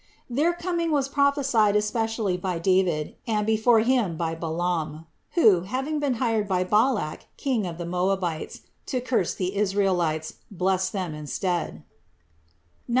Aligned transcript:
Their 0.27 0.51
coming 0.51 0.89
was 0.89 1.07
prophesied 1.07 1.75
especially 1.75 2.35
by 2.35 2.57
David, 2.57 3.17
and 3.27 3.45
before 3.45 3.81
him, 3.81 4.17
by 4.17 4.33
Balaam, 4.33 5.05
who, 5.33 5.61
having 5.61 5.99
been 5.99 6.15
hired 6.15 6.47
by 6.47 6.63
Balaac, 6.63 7.27
king 7.37 7.67
of 7.67 7.77
the 7.77 7.85
Moabites, 7.85 8.61
to 8.87 8.99
curse 8.99 9.35
the 9.35 9.55
Israel 9.55 10.01
ites, 10.01 10.33
blessed 10.49 10.91
them 10.91 11.13
instead 11.13 11.83
(Numb. 12.83 12.89